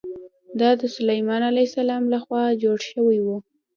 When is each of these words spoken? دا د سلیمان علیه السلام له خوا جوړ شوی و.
دا 0.59 0.69
د 0.81 0.83
سلیمان 0.95 1.41
علیه 1.51 1.67
السلام 1.69 2.03
له 2.13 2.19
خوا 2.23 2.43
جوړ 2.63 2.77
شوی 2.91 3.17
و. 3.21 3.27